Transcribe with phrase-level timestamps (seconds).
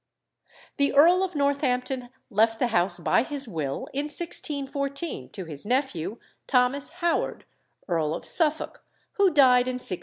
[0.77, 6.17] The Earl of Northampton left the house by his will, in 1614, to his nephew,
[6.47, 7.45] Thomas Howard,
[7.87, 8.83] Earl of Suffolk,
[9.17, 9.99] who died in 1626.